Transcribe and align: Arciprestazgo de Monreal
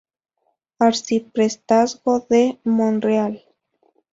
Arciprestazgo 0.79 2.21
de 2.27 2.57
Monreal 2.63 3.43